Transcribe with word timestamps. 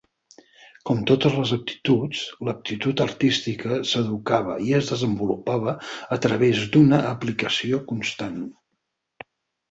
Com 0.89 1.01
totes 1.09 1.33
les 1.39 1.49
aptituds, 1.55 2.21
l'aptitud 2.47 3.03
artística 3.05 3.77
s'educava 3.89 4.55
i 4.69 4.73
desenvolupava 4.87 5.75
a 6.17 6.19
través 6.23 6.63
d'una 6.77 7.03
aplicació 7.11 7.81
constant. 7.93 8.41